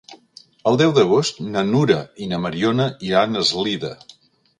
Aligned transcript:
El 0.69 0.77
deu 0.81 0.93
d'agost 0.95 1.41
na 1.55 1.63
Nura 1.67 1.97
i 2.25 2.29
na 2.31 2.39
Mariona 2.45 2.87
iran 3.09 3.41
a 3.41 3.45
Eslida. 3.49 3.93